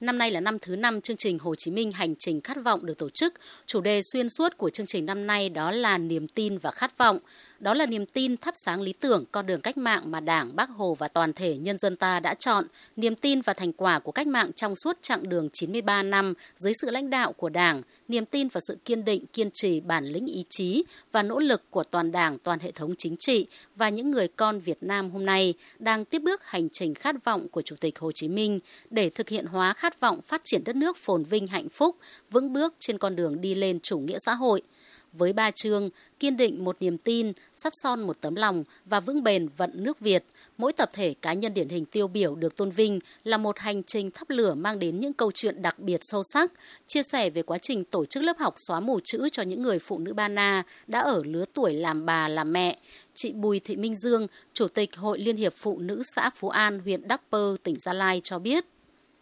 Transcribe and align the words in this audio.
Năm 0.00 0.18
nay 0.18 0.30
là 0.30 0.40
năm 0.40 0.58
thứ 0.58 0.76
năm 0.76 1.00
chương 1.00 1.16
trình 1.16 1.38
Hồ 1.38 1.54
Chí 1.54 1.70
Minh 1.70 1.92
Hành 1.92 2.14
trình 2.16 2.40
khát 2.40 2.56
vọng 2.64 2.86
được 2.86 2.98
tổ 2.98 3.08
chức. 3.08 3.34
Chủ 3.66 3.80
đề 3.80 4.00
xuyên 4.02 4.28
suốt 4.28 4.58
của 4.58 4.70
chương 4.70 4.86
trình 4.86 5.06
năm 5.06 5.26
nay 5.26 5.48
đó 5.48 5.70
là 5.70 5.98
niềm 5.98 6.28
tin 6.28 6.58
và 6.58 6.70
khát 6.70 6.98
vọng. 6.98 7.18
Đó 7.60 7.74
là 7.74 7.86
niềm 7.86 8.06
tin 8.06 8.36
thắp 8.36 8.54
sáng 8.64 8.80
lý 8.80 8.92
tưởng 8.92 9.24
con 9.32 9.46
đường 9.46 9.60
cách 9.60 9.76
mạng 9.76 10.10
mà 10.10 10.20
Đảng, 10.20 10.56
Bác 10.56 10.70
Hồ 10.70 10.94
và 10.94 11.08
toàn 11.08 11.32
thể 11.32 11.56
nhân 11.56 11.78
dân 11.78 11.96
ta 11.96 12.20
đã 12.20 12.34
chọn, 12.34 12.64
niềm 12.96 13.14
tin 13.14 13.40
và 13.40 13.52
thành 13.52 13.72
quả 13.72 13.98
của 13.98 14.12
cách 14.12 14.26
mạng 14.26 14.50
trong 14.56 14.76
suốt 14.76 14.98
chặng 15.02 15.28
đường 15.28 15.48
93 15.52 16.02
năm 16.02 16.34
dưới 16.56 16.72
sự 16.80 16.90
lãnh 16.90 17.10
đạo 17.10 17.32
của 17.32 17.48
Đảng, 17.48 17.82
niềm 18.08 18.24
tin 18.24 18.48
và 18.48 18.60
sự 18.68 18.78
kiên 18.84 19.04
định, 19.04 19.26
kiên 19.26 19.50
trì, 19.54 19.80
bản 19.80 20.04
lĩnh 20.04 20.26
ý 20.26 20.44
chí 20.50 20.84
và 21.12 21.22
nỗ 21.22 21.38
lực 21.38 21.70
của 21.70 21.82
toàn 21.82 22.12
Đảng, 22.12 22.38
toàn 22.38 22.58
hệ 22.58 22.70
thống 22.70 22.94
chính 22.98 23.16
trị 23.18 23.46
và 23.76 23.88
những 23.88 24.10
người 24.10 24.28
con 24.28 24.60
Việt 24.60 24.78
Nam 24.80 25.10
hôm 25.10 25.26
nay 25.26 25.54
đang 25.78 26.04
tiếp 26.04 26.18
bước 26.18 26.44
hành 26.44 26.68
trình 26.72 26.94
khát 26.94 27.24
vọng 27.24 27.48
của 27.48 27.62
Chủ 27.62 27.76
tịch 27.80 27.98
Hồ 27.98 28.12
Chí 28.14 28.28
Minh 28.28 28.60
để 28.90 29.10
thực 29.10 29.28
hiện 29.28 29.46
hóa 29.46 29.72
khát 29.72 30.00
vọng 30.00 30.20
phát 30.22 30.40
triển 30.44 30.64
đất 30.64 30.76
nước 30.76 30.96
phồn 30.96 31.24
vinh 31.24 31.46
hạnh 31.46 31.68
phúc, 31.68 31.96
vững 32.30 32.52
bước 32.52 32.74
trên 32.78 32.98
con 32.98 33.16
đường 33.16 33.40
đi 33.40 33.54
lên 33.54 33.80
chủ 33.80 33.98
nghĩa 33.98 34.18
xã 34.26 34.34
hội– 34.34 34.62
với 35.18 35.32
ba 35.32 35.50
chương 35.50 35.90
kiên 36.20 36.36
định 36.36 36.64
một 36.64 36.76
niềm 36.80 36.98
tin, 36.98 37.32
sắt 37.54 37.72
son 37.82 38.02
một 38.02 38.20
tấm 38.20 38.34
lòng 38.34 38.64
và 38.84 39.00
vững 39.00 39.22
bền 39.22 39.48
vận 39.56 39.70
nước 39.74 40.00
Việt. 40.00 40.24
Mỗi 40.58 40.72
tập 40.72 40.90
thể 40.92 41.14
cá 41.22 41.32
nhân 41.32 41.54
điển 41.54 41.68
hình 41.68 41.84
tiêu 41.84 42.08
biểu 42.08 42.34
được 42.34 42.56
tôn 42.56 42.70
vinh 42.70 43.00
là 43.24 43.36
một 43.36 43.58
hành 43.58 43.82
trình 43.82 44.10
thắp 44.10 44.30
lửa 44.30 44.54
mang 44.54 44.78
đến 44.78 45.00
những 45.00 45.12
câu 45.12 45.30
chuyện 45.34 45.62
đặc 45.62 45.78
biệt 45.78 46.00
sâu 46.02 46.22
sắc, 46.32 46.52
chia 46.86 47.02
sẻ 47.12 47.30
về 47.30 47.42
quá 47.42 47.58
trình 47.62 47.84
tổ 47.84 48.04
chức 48.04 48.22
lớp 48.22 48.38
học 48.38 48.54
xóa 48.66 48.80
mù 48.80 49.00
chữ 49.04 49.28
cho 49.32 49.42
những 49.42 49.62
người 49.62 49.78
phụ 49.78 49.98
nữ 49.98 50.12
Ba 50.12 50.28
Na 50.28 50.62
đã 50.86 51.00
ở 51.00 51.22
lứa 51.24 51.44
tuổi 51.54 51.74
làm 51.74 52.06
bà 52.06 52.28
làm 52.28 52.52
mẹ. 52.52 52.78
Chị 53.14 53.32
Bùi 53.32 53.60
Thị 53.60 53.76
Minh 53.76 53.94
Dương, 53.94 54.26
Chủ 54.52 54.68
tịch 54.68 54.96
Hội 54.96 55.18
Liên 55.18 55.36
hiệp 55.36 55.54
Phụ 55.56 55.78
nữ 55.78 56.02
xã 56.14 56.30
Phú 56.30 56.48
An, 56.48 56.78
huyện 56.78 57.08
Đắc 57.08 57.20
Pơ, 57.30 57.56
tỉnh 57.62 57.76
Gia 57.84 57.92
Lai 57.92 58.20
cho 58.24 58.38
biết. 58.38 58.64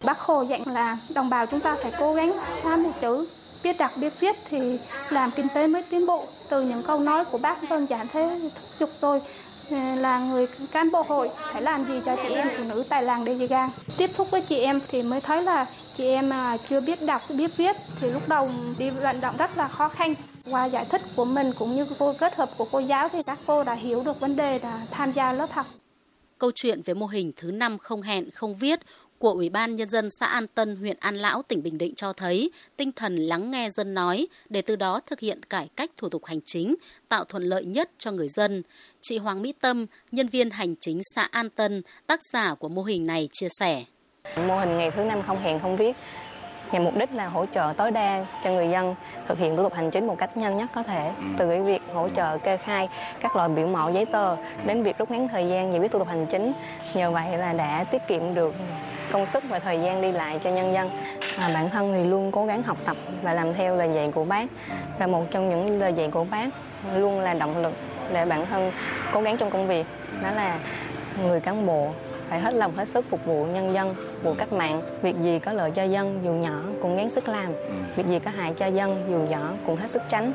Bác 0.05 0.19
Hồ 0.19 0.42
dạy 0.42 0.62
là 0.67 0.98
đồng 1.15 1.31
bào 1.31 1.47
chúng 1.47 1.61
ta 1.61 1.77
phải 1.83 1.92
cố 1.98 2.15
gắng 2.15 2.33
xóa 2.62 2.77
mù 2.77 2.92
chữ 3.01 3.27
biết 3.64 3.78
đọc 3.78 3.91
biết 3.96 4.20
viết 4.20 4.36
thì 4.50 4.78
làm 5.11 5.30
kinh 5.30 5.48
tế 5.55 5.66
mới 5.66 5.83
tiến 5.83 6.06
bộ 6.06 6.27
từ 6.48 6.62
những 6.62 6.83
câu 6.83 7.00
nói 7.00 7.25
của 7.25 7.39
bác 7.39 7.70
đơn 7.70 7.86
giản 7.86 8.08
thế 8.08 8.41
thúc 8.55 8.69
giục 8.80 8.91
tôi 9.00 9.20
ờ, 9.70 9.94
là 9.94 10.19
người 10.19 10.47
cán 10.72 10.91
bộ 10.91 11.02
hội 11.02 11.30
phải 11.52 11.62
làm 11.62 11.84
gì 11.84 11.94
cho 12.05 12.16
chị 12.22 12.34
em 12.34 12.48
phụ 12.56 12.64
nữ 12.64 12.84
tại 12.89 13.02
làng 13.02 13.24
Đề 13.24 13.47
Gang. 13.47 13.70
Tiếp 13.97 14.11
xúc 14.14 14.30
với 14.30 14.41
chị 14.41 14.58
em 14.58 14.80
thì 14.89 15.02
mới 15.02 15.20
thấy 15.20 15.42
là 15.42 15.66
chị 15.97 16.06
em 16.06 16.30
à, 16.30 16.56
chưa 16.69 16.80
biết 16.80 16.98
đọc, 17.06 17.22
biết 17.36 17.56
viết 17.56 17.77
thì 18.00 18.11
lúc 18.11 18.28
đầu 18.28 18.50
đi 18.78 18.91
vận 18.91 19.20
động 19.20 19.36
rất 19.39 19.58
là 19.58 19.69
khó 19.69 19.89
khăn. 19.89 20.14
Qua 20.50 20.64
giải 20.64 20.84
thích 20.91 21.02
của 21.17 21.24
mình 21.24 21.52
cũng 21.58 21.74
như 21.74 21.86
cô 21.98 22.14
kết 22.19 22.36
hợp 22.36 22.50
của 22.56 22.67
cô 22.72 22.78
giáo 22.78 23.08
thì 23.08 23.22
các 23.22 23.39
cô 23.46 23.64
đã 23.64 23.74
hiểu 23.74 24.02
được 24.05 24.20
vấn 24.20 24.36
đề 24.36 24.58
là 24.58 24.80
tham 24.91 25.12
gia 25.12 25.33
lớp 25.33 25.52
học. 25.52 25.67
Câu 26.39 26.50
chuyện 26.55 26.83
về 26.84 26.94
mô 26.94 27.06
hình 27.06 27.33
thứ 27.36 27.50
năm 27.50 27.78
không 27.78 28.02
hẹn, 28.02 28.30
không 28.30 28.55
viết 28.55 28.80
của 29.25 29.30
Ủy 29.30 29.48
ban 29.48 29.75
Nhân 29.75 29.89
dân 29.89 30.08
xã 30.20 30.27
An 30.27 30.47
Tân, 30.47 30.77
huyện 30.77 30.97
An 31.00 31.17
Lão, 31.17 31.42
tỉnh 31.42 31.62
Bình 31.62 31.78
Định 31.78 31.94
cho 31.94 32.12
thấy 32.12 32.50
tinh 32.77 32.92
thần 32.92 33.17
lắng 33.17 33.50
nghe 33.50 33.70
dân 33.70 33.94
nói 33.94 34.27
để 34.48 34.62
từ 34.62 34.77
đó 34.77 35.00
thực 35.06 35.20
hiện 35.20 35.42
cải 35.42 35.69
cách 35.77 35.91
thủ 35.97 36.08
tục 36.08 36.25
hành 36.25 36.41
chính, 36.44 36.75
tạo 37.08 37.25
thuận 37.25 37.42
lợi 37.42 37.64
nhất 37.64 37.91
cho 37.98 38.12
người 38.12 38.28
dân. 38.28 38.62
Chị 39.00 39.19
Hoàng 39.19 39.42
Mỹ 39.42 39.55
Tâm, 39.61 39.86
nhân 40.12 40.28
viên 40.28 40.50
hành 40.50 40.75
chính 40.80 41.00
xã 41.14 41.28
An 41.30 41.50
Tân, 41.50 41.83
tác 42.06 42.20
giả 42.33 42.55
của 42.55 42.69
mô 42.69 42.83
hình 42.83 43.06
này 43.06 43.28
chia 43.33 43.48
sẻ. 43.61 43.84
Mô 44.47 44.58
hình 44.58 44.77
ngày 44.77 44.91
thứ 44.91 45.05
năm 45.05 45.22
không 45.27 45.41
hẹn 45.41 45.61
không 45.61 45.77
viết 45.77 45.97
nhằm 46.72 46.84
mục 46.84 46.97
đích 46.97 47.12
là 47.14 47.28
hỗ 47.28 47.47
trợ 47.47 47.72
tối 47.77 47.91
đa 47.91 48.27
cho 48.45 48.50
người 48.50 48.69
dân 48.69 48.95
thực 49.28 49.39
hiện 49.39 49.56
thủ 49.56 49.62
tục 49.62 49.75
hành 49.75 49.91
chính 49.91 50.06
một 50.06 50.19
cách 50.19 50.36
nhanh 50.36 50.56
nhất 50.56 50.70
có 50.75 50.83
thể 50.83 51.06
ừ. 51.06 51.25
từ 51.39 51.48
cái 51.48 51.61
việc 51.61 51.83
hỗ 51.95 52.08
trợ 52.08 52.39
kê 52.39 52.56
khai 52.56 52.89
các 53.20 53.36
loại 53.36 53.48
biểu 53.48 53.67
mẫu 53.67 53.92
giấy 53.92 54.06
tờ 54.06 54.36
đến 54.67 54.83
việc 54.83 54.98
rút 54.98 55.11
ngắn 55.11 55.28
thời 55.28 55.48
gian 55.48 55.72
giải 55.72 55.80
quyết 55.80 55.92
thủ 55.92 55.98
tục 55.98 56.08
hành 56.08 56.27
chính 56.27 56.52
nhờ 56.95 57.11
vậy 57.11 57.39
là 57.39 57.52
đã 57.52 57.84
tiết 57.84 58.02
kiệm 58.08 58.34
được 58.34 58.55
công 59.15 59.27
sức 59.27 59.43
và 59.48 59.59
thời 59.59 59.81
gian 59.81 60.03
đi 60.03 60.12
lại 60.12 60.39
cho 60.43 60.51
nhân 60.51 60.75
dân. 60.75 60.91
À, 61.39 61.51
bản 61.55 61.70
thân 61.70 61.93
thì 61.93 62.05
luôn 62.05 62.33
cố 62.33 62.47
gắng 62.47 62.62
học 62.62 62.77
tập 62.84 62.97
và 63.23 63.34
làm 63.34 63.55
theo 63.55 63.77
lời 63.77 63.91
dạy 63.95 64.11
của 64.15 64.25
bác. 64.25 64.48
Và 64.98 65.07
một 65.07 65.25
trong 65.31 65.48
những 65.48 65.81
lời 65.81 65.93
dạy 65.93 66.09
của 66.09 66.25
bác 66.25 66.48
luôn 66.97 67.20
là 67.20 67.35
động 67.35 67.62
lực 67.62 67.73
để 68.12 68.25
bản 68.25 68.47
thân 68.47 68.73
cố 69.13 69.20
gắng 69.20 69.36
trong 69.36 69.51
công 69.51 69.69
việc. 69.69 69.86
Đó 70.23 70.30
là 70.30 70.58
người 71.23 71.41
cán 71.41 71.67
bộ 71.67 71.89
phải 72.29 72.41
hết 72.41 72.55
lòng 72.55 72.77
hết 72.77 72.89
sức 72.89 73.05
phục 73.11 73.24
vụ 73.27 73.45
nhân 73.45 73.74
dân 73.74 73.95
vụ 74.23 74.35
cách 74.39 74.53
mạng. 74.53 74.80
Việc 75.03 75.17
gì 75.23 75.39
có 75.39 75.53
lợi 75.53 75.70
cho 75.70 75.83
dân 75.83 76.20
dù 76.24 76.33
nhỏ 76.33 76.63
cũng 76.83 76.97
gắng 76.97 77.11
sức 77.11 77.29
làm. 77.29 77.47
Ừ. 77.47 77.74
việc 77.97 78.07
gì 78.07 78.19
có 78.19 78.30
hại 78.30 78.53
cho 78.57 78.67
dân 78.67 79.07
dù 79.11 79.19
nhỏ 79.19 79.53
cũng 79.67 79.77
hết 79.77 79.91
sức 79.91 80.03
tránh 80.08 80.33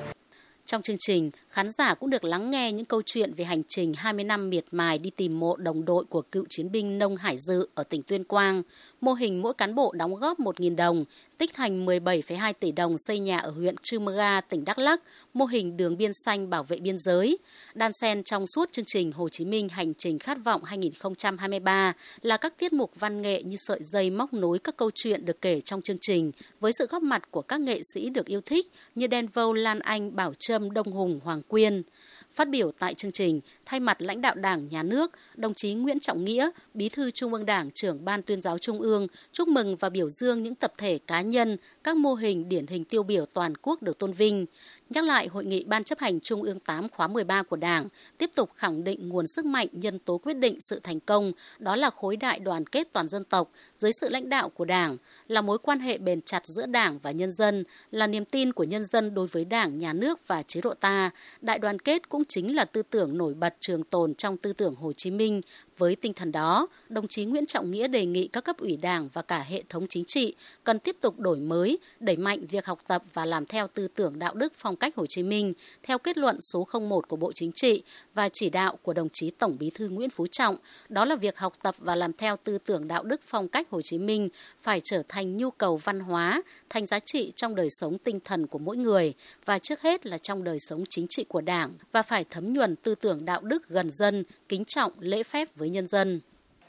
trong 0.69 0.81
chương 0.81 0.97
trình, 0.99 1.31
khán 1.49 1.69
giả 1.69 1.93
cũng 1.93 2.09
được 2.09 2.23
lắng 2.23 2.51
nghe 2.51 2.71
những 2.71 2.85
câu 2.85 3.01
chuyện 3.05 3.33
về 3.33 3.45
hành 3.45 3.61
trình 3.67 3.93
20 3.93 4.23
năm 4.23 4.49
miệt 4.49 4.65
mài 4.71 4.97
đi 4.97 5.09
tìm 5.09 5.39
mộ 5.39 5.55
đồng 5.55 5.85
đội 5.85 6.03
của 6.09 6.21
cựu 6.21 6.45
chiến 6.49 6.71
binh 6.71 6.97
Nông 6.97 7.15
Hải 7.15 7.37
Dự 7.37 7.67
ở 7.75 7.83
tỉnh 7.83 8.03
Tuyên 8.03 8.23
Quang, 8.23 8.61
mô 9.01 9.13
hình 9.13 9.41
mỗi 9.41 9.53
cán 9.53 9.75
bộ 9.75 9.93
đóng 9.97 10.15
góp 10.15 10.39
1.000 10.39 10.75
đồng, 10.75 11.05
tích 11.37 11.51
thành 11.53 11.85
17,2 11.85 12.53
tỷ 12.59 12.71
đồng 12.71 12.95
xây 12.97 13.19
nhà 13.19 13.37
ở 13.37 13.51
huyện 13.51 13.75
Trư 13.81 13.99
Mơ 13.99 14.11
Ga, 14.11 14.41
tỉnh 14.41 14.65
Đắk 14.65 14.77
Lắk, 14.77 15.01
mô 15.33 15.45
hình 15.45 15.77
đường 15.77 15.97
biên 15.97 16.11
xanh 16.25 16.49
bảo 16.49 16.63
vệ 16.63 16.77
biên 16.77 16.97
giới. 16.97 17.37
Đan 17.73 17.91
xen 18.01 18.23
trong 18.23 18.45
suốt 18.47 18.71
chương 18.71 18.85
trình 18.87 19.11
Hồ 19.11 19.29
Chí 19.29 19.45
Minh 19.45 19.69
Hành 19.69 19.93
trình 19.93 20.19
khát 20.19 20.37
vọng 20.43 20.63
2023 20.63 21.93
là 22.21 22.37
các 22.37 22.57
tiết 22.57 22.73
mục 22.73 22.91
văn 22.99 23.21
nghệ 23.21 23.43
như 23.43 23.57
sợi 23.59 23.79
dây 23.83 24.09
móc 24.09 24.33
nối 24.33 24.59
các 24.59 24.77
câu 24.77 24.91
chuyện 24.95 25.25
được 25.25 25.41
kể 25.41 25.61
trong 25.61 25.81
chương 25.81 25.97
trình 26.01 26.31
với 26.59 26.71
sự 26.79 26.87
góp 26.89 27.03
mặt 27.03 27.31
của 27.31 27.41
các 27.41 27.61
nghệ 27.61 27.81
sĩ 27.93 28.09
được 28.09 28.25
yêu 28.25 28.41
thích 28.41 28.67
như 28.95 29.07
Đen 29.07 29.27
Vâu, 29.33 29.53
Lan 29.53 29.79
Anh, 29.79 30.15
Bảo 30.15 30.33
Trâm, 30.39 30.58
Đông 30.73 30.91
Hùng, 30.91 31.19
Hoàng 31.23 31.41
Quyên. 31.47 31.83
Phát 32.31 32.49
biểu 32.49 32.71
tại 32.71 32.93
chương 32.93 33.11
trình, 33.11 33.41
thay 33.65 33.79
mặt 33.79 34.01
lãnh 34.01 34.21
đạo 34.21 34.35
Đảng, 34.35 34.67
Nhà 34.69 34.83
nước, 34.83 35.11
đồng 35.35 35.53
chí 35.53 35.73
Nguyễn 35.73 35.99
Trọng 35.99 36.25
Nghĩa, 36.25 36.49
Bí 36.73 36.89
thư 36.89 37.11
Trung 37.11 37.33
ương 37.33 37.45
Đảng, 37.45 37.71
trưởng 37.71 38.05
Ban 38.05 38.23
tuyên 38.23 38.41
giáo 38.41 38.57
Trung 38.57 38.81
ương, 38.81 39.07
chúc 39.31 39.47
mừng 39.47 39.75
và 39.75 39.89
biểu 39.89 40.09
dương 40.09 40.43
những 40.43 40.55
tập 40.55 40.73
thể 40.77 40.99
cá 41.07 41.21
nhân, 41.21 41.57
các 41.83 41.97
mô 41.97 42.13
hình 42.13 42.49
điển 42.49 42.67
hình 42.67 42.85
tiêu 42.85 43.03
biểu 43.03 43.25
toàn 43.25 43.53
quốc 43.61 43.81
được 43.81 43.97
tôn 43.97 44.13
vinh. 44.13 44.45
Nhắc 44.89 45.03
lại 45.03 45.27
hội 45.27 45.45
nghị 45.45 45.63
Ban 45.63 45.83
chấp 45.83 45.99
hành 45.99 46.19
Trung 46.19 46.43
ương 46.43 46.59
8 46.59 46.89
khóa 46.89 47.07
13 47.07 47.43
của 47.43 47.55
Đảng, 47.55 47.87
tiếp 48.17 48.29
tục 48.35 48.49
khẳng 48.55 48.83
định 48.83 49.09
nguồn 49.09 49.27
sức 49.27 49.45
mạnh 49.45 49.67
nhân 49.71 49.99
tố 49.99 50.17
quyết 50.17 50.33
định 50.33 50.61
sự 50.61 50.79
thành 50.83 50.99
công, 50.99 51.31
đó 51.59 51.75
là 51.75 51.89
khối 51.89 52.17
đại 52.17 52.39
đoàn 52.39 52.65
kết 52.65 52.87
toàn 52.93 53.07
dân 53.07 53.23
tộc 53.23 53.51
dưới 53.75 53.91
sự 53.91 54.09
lãnh 54.09 54.29
đạo 54.29 54.49
của 54.49 54.65
Đảng, 54.65 54.97
là 55.27 55.41
mối 55.41 55.57
quan 55.57 55.79
hệ 55.79 55.97
bền 55.97 56.21
chặt 56.21 56.45
giữa 56.45 56.65
Đảng 56.65 56.99
và 56.99 57.11
nhân 57.11 57.31
dân, 57.31 57.63
là 57.91 58.07
niềm 58.07 58.25
tin 58.25 58.53
của 58.53 58.63
nhân 58.63 58.85
dân 58.85 59.13
đối 59.13 59.27
với 59.27 59.45
Đảng, 59.45 59.77
nhà 59.77 59.93
nước 59.93 60.27
và 60.27 60.43
chế 60.49 60.61
độ 60.61 60.73
ta. 60.73 61.11
Đại 61.41 61.59
đoàn 61.59 61.79
kết 61.79 62.09
cũng 62.09 62.25
chính 62.25 62.55
là 62.55 62.65
tư 62.65 62.81
tưởng 62.81 63.17
nổi 63.17 63.33
bật 63.33 63.55
trường 63.59 63.83
tồn 63.83 64.15
trong 64.15 64.37
tư 64.37 64.53
tưởng 64.53 64.75
Hồ 64.75 64.93
Chí 64.93 65.11
Minh 65.11 65.41
với 65.79 65.95
tinh 65.95 66.13
thần 66.13 66.31
đó, 66.31 66.67
đồng 66.89 67.07
chí 67.07 67.25
Nguyễn 67.25 67.45
Trọng 67.45 67.71
Nghĩa 67.71 67.87
đề 67.87 68.05
nghị 68.05 68.27
các 68.27 68.43
cấp 68.43 68.57
ủy 68.57 68.77
Đảng 68.77 69.09
và 69.13 69.21
cả 69.21 69.39
hệ 69.39 69.63
thống 69.69 69.85
chính 69.89 70.03
trị 70.07 70.35
cần 70.63 70.79
tiếp 70.79 70.97
tục 71.01 71.19
đổi 71.19 71.39
mới, 71.39 71.77
đẩy 71.99 72.15
mạnh 72.15 72.45
việc 72.47 72.65
học 72.65 72.79
tập 72.87 73.03
và 73.13 73.25
làm 73.25 73.45
theo 73.45 73.67
tư 73.67 73.87
tưởng 73.87 74.19
đạo 74.19 74.33
đức 74.33 74.53
phong 74.55 74.75
cách 74.75 74.95
Hồ 74.95 75.05
Chí 75.09 75.23
Minh 75.23 75.53
theo 75.83 75.97
kết 75.97 76.17
luận 76.17 76.41
số 76.41 76.67
01 76.81 77.07
của 77.07 77.15
Bộ 77.15 77.31
Chính 77.35 77.51
trị 77.51 77.83
và 78.13 78.29
chỉ 78.33 78.49
đạo 78.49 78.77
của 78.83 78.93
đồng 78.93 79.07
chí 79.13 79.29
Tổng 79.29 79.57
Bí 79.59 79.69
thư 79.69 79.89
Nguyễn 79.89 80.09
Phú 80.09 80.27
Trọng, 80.27 80.55
đó 80.89 81.05
là 81.05 81.15
việc 81.15 81.37
học 81.37 81.53
tập 81.63 81.75
và 81.77 81.95
làm 81.95 82.13
theo 82.13 82.37
tư 82.43 82.57
tưởng 82.57 82.87
đạo 82.87 83.03
đức 83.03 83.21
phong 83.23 83.47
cách 83.47 83.69
Hồ 83.69 83.81
Chí 83.83 83.97
Minh 83.97 84.29
phải 84.61 84.81
trở 84.83 85.03
thành 85.09 85.37
nhu 85.37 85.51
cầu 85.51 85.77
văn 85.77 85.99
hóa, 85.99 86.41
thành 86.69 86.85
giá 86.85 86.99
trị 86.99 87.31
trong 87.35 87.55
đời 87.55 87.67
sống 87.69 87.97
tinh 87.97 88.19
thần 88.25 88.47
của 88.47 88.59
mỗi 88.59 88.77
người 88.77 89.13
và 89.45 89.59
trước 89.59 89.81
hết 89.81 90.05
là 90.05 90.17
trong 90.17 90.43
đời 90.43 90.57
sống 90.59 90.83
chính 90.89 91.05
trị 91.09 91.25
của 91.27 91.41
Đảng 91.41 91.71
và 91.91 92.01
phải 92.01 92.25
thấm 92.29 92.53
nhuần 92.53 92.75
tư 92.75 92.95
tưởng 92.95 93.25
đạo 93.25 93.41
đức 93.41 93.69
gần 93.69 93.89
dân, 93.91 94.23
kính 94.49 94.65
trọng, 94.65 94.91
lễ 94.99 95.23
phép 95.23 95.47
với 95.55 95.68
với 95.69 95.75
nhân 95.75 95.87
dân. 95.87 96.21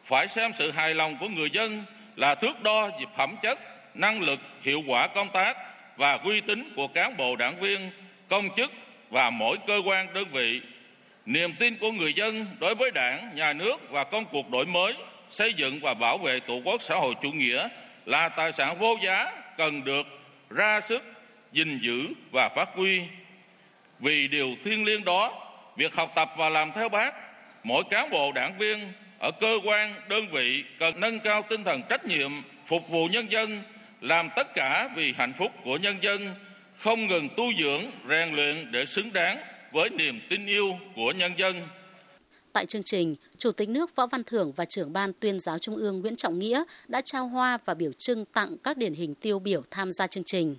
Phải 0.05 0.29
xem 0.29 0.53
sự 0.53 0.71
hài 0.71 0.95
lòng 0.95 1.17
của 1.21 1.29
người 1.29 1.51
dân 1.51 1.85
là 2.17 2.35
thước 2.35 2.63
đo 2.63 2.89
về 2.89 3.07
phẩm 3.17 3.37
chất, 3.43 3.59
năng 3.95 4.21
lực, 4.21 4.41
hiệu 4.63 4.83
quả 4.87 5.07
công 5.07 5.29
tác 5.33 5.57
và 5.97 6.13
uy 6.15 6.41
tín 6.41 6.73
của 6.77 6.89
cán 6.89 7.17
bộ 7.17 7.37
đảng 7.37 7.61
viên, 7.61 7.91
công 8.29 8.49
chức 8.57 8.73
và 9.11 9.31
mỗi 9.31 9.57
cơ 9.67 9.81
quan 9.85 10.15
đơn 10.15 10.29
vị. 10.33 10.61
Niềm 11.27 11.55
tin 11.59 11.79
của 11.79 11.93
người 11.93 12.13
dân 12.13 12.47
đối 12.61 12.75
với 12.75 12.91
đảng, 12.91 13.35
nhà 13.35 13.53
nước 13.53 13.77
và 13.91 14.05
công 14.05 14.25
cuộc 14.25 14.51
đổi 14.51 14.67
mới, 14.67 14.95
xây 15.29 15.55
dựng 15.55 15.81
và 15.81 15.95
bảo 15.95 16.19
vệ 16.19 16.41
tổ 16.41 16.61
quốc 16.65 16.83
xã 16.83 16.95
hội 16.97 17.15
chủ 17.23 17.33
nghĩa 17.33 17.69
là 18.07 18.29
tài 18.29 18.53
sản 18.53 18.79
vô 18.79 18.97
giá 19.03 19.33
cần 19.57 19.85
được 19.85 20.07
ra 20.51 20.81
sức 20.81 21.03
gìn 21.53 21.79
giữ 21.83 22.07
và 22.33 22.49
phát 22.49 22.69
huy. 22.75 23.03
Vì 23.99 24.29
điều 24.29 24.57
thiêng 24.65 24.85
liêng 24.85 25.05
đó, 25.05 25.47
việc 25.77 25.95
học 25.95 26.13
tập 26.15 26.31
và 26.37 26.49
làm 26.49 26.73
theo 26.73 26.89
bác 26.89 27.30
mỗi 27.65 27.85
cán 27.91 28.11
bộ 28.11 28.33
đảng 28.33 28.59
viên 28.59 28.93
ở 29.19 29.31
cơ 29.41 29.59
quan 29.65 29.95
đơn 30.09 30.25
vị 30.33 30.65
cần 30.79 31.01
nâng 31.01 31.21
cao 31.21 31.45
tinh 31.49 31.65
thần 31.65 31.83
trách 31.89 32.05
nhiệm 32.07 32.31
phục 32.67 32.89
vụ 32.89 33.07
nhân 33.07 33.33
dân 33.33 33.63
làm 34.01 34.29
tất 34.37 34.55
cả 34.55 34.91
vì 34.97 35.13
hạnh 35.13 35.33
phúc 35.39 35.53
của 35.65 35.77
nhân 35.77 35.97
dân 36.03 36.35
không 36.77 37.07
ngừng 37.07 37.29
tu 37.37 37.45
dưỡng 37.63 37.83
rèn 38.09 38.35
luyện 38.35 38.73
để 38.73 38.87
xứng 38.87 39.13
đáng 39.13 39.39
với 39.73 39.91
niềm 39.91 40.21
tin 40.29 40.47
yêu 40.47 40.79
của 40.97 41.13
nhân 41.13 41.33
dân 41.39 41.69
Tại 42.53 42.67
chương 42.67 42.83
trình, 42.83 43.17
Chủ 43.39 43.53
tịch 43.53 43.69
nước 43.69 43.97
Võ 43.97 44.07
Văn 44.07 44.25
Thưởng 44.25 44.53
và 44.57 44.65
trưởng 44.65 44.93
ban 44.93 45.13
tuyên 45.13 45.41
giáo 45.41 45.59
Trung 45.59 45.77
ương 45.77 46.01
Nguyễn 46.01 46.17
Trọng 46.17 46.39
Nghĩa 46.39 46.65
đã 46.89 47.01
trao 47.01 47.29
hoa 47.29 47.59
và 47.65 47.75
biểu 47.75 47.93
trưng 47.93 48.25
tặng 48.25 48.57
các 48.65 48.77
điển 48.77 48.95
hình 48.95 49.15
tiêu 49.15 49.39
biểu 49.39 49.63
tham 49.71 49.93
gia 49.93 50.07
chương 50.07 50.25
trình. 50.25 50.57